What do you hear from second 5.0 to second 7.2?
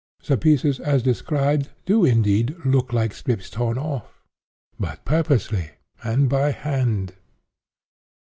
purposely and by hand.